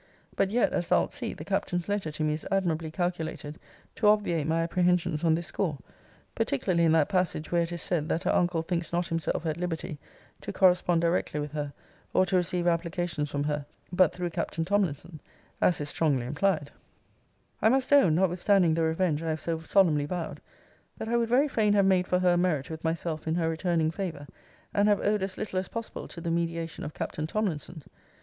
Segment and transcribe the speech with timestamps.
[0.35, 3.59] But yet, as thou'lt see, the Captain's letter to me is admirably calculated
[3.97, 5.77] to obviate my apprehensions on this score;
[6.33, 9.57] particularly in that passage where it is said, that her uncle thinks not himself at
[9.57, 9.99] liberty
[10.41, 11.71] to correspond directly with her,
[12.15, 15.21] or to receive applications from her but through Captain Tomlinson,
[15.61, 17.61] as is strongly implied.* * See Letter XXIV.
[17.61, 17.61] of this volume.
[17.61, 20.41] I must own, (notwithstanding the revenge I have so solemnly vowed,)
[20.97, 23.47] that I would very fain have made for her a merit with myself in her
[23.47, 24.25] returning favour,
[24.73, 27.83] and have owed as little as possible to the mediation of Captain Tomlinson.